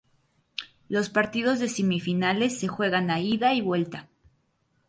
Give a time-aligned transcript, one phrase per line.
[0.89, 4.09] Los partidos de semifinales se juegan a ida y vuelta.